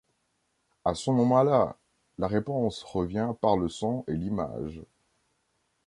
[0.83, 1.75] À ce moment-là,
[2.17, 4.81] la réponse revient par le son et l'image.